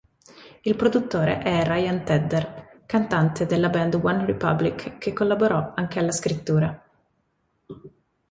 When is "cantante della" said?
2.87-3.69